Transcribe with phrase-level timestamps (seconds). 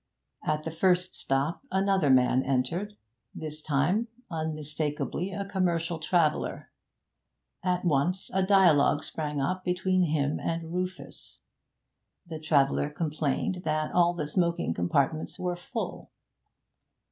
[0.43, 2.93] At the first stop another man entered.
[3.35, 6.71] This time, unmistakably, a commercial traveller.
[7.63, 11.37] At once a dialogue sprang up between him and Rufus.
[12.25, 16.09] The traveller complained that all the smoking compartments were full.